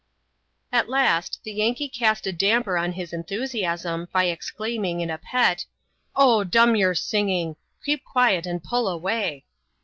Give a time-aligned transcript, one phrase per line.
[0.71, 5.65] At last^ the Yankee cast a damper on his enthusiasm, by exclaiming, in a pet,"
[6.15, 6.43] Oh!
[6.43, 7.55] dumn your singing!
[7.85, 9.45] keep quiet, and pull away!"